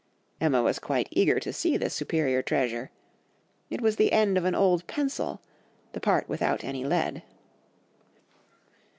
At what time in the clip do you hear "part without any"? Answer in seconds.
5.99-6.83